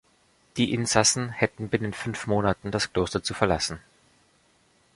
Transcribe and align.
Die 0.57 0.73
Insassen 0.73 1.29
hätten 1.29 1.69
binnen 1.69 1.93
fünf 1.93 2.25
Monaten 2.25 2.71
das 2.71 2.91
Kloster 2.91 3.21
zu 3.21 3.35
verlassen. 3.35 3.79